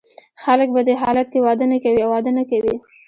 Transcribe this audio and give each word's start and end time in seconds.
خلګ 0.43 0.69
په 0.75 0.81
دې 0.87 0.95
حالت 1.01 1.27
کې 1.33 1.39
واده 1.45 1.65
نه 1.71 1.77
کوي 1.83 1.99
او 2.03 2.11
واده 2.13 2.31
نه 2.37 2.43
کوي. 2.49 2.75